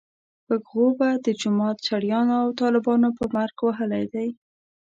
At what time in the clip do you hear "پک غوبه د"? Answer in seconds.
0.45-1.27